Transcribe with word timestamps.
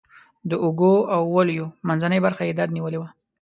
د 0.49 0.51
اوږو 0.63 0.95
او 1.15 1.21
ولیو 1.35 1.65
منځنۍ 1.87 2.19
برخه 2.25 2.43
یې 2.47 2.53
درد 2.57 2.71
نیولې 2.77 2.97
وه. 2.99 3.09